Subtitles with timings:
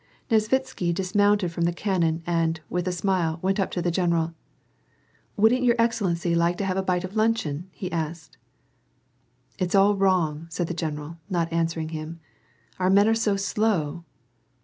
[0.31, 4.33] Nesvitsky dismounted from the cannon and, with a smile, went up to the general:"
[5.37, 8.37] Wouldn't your excellency like to have a bite of luncheon?" he asked."
[9.59, 12.19] It's all wrong," said the general, not answering him,"
[12.79, 14.03] Our men are so slow."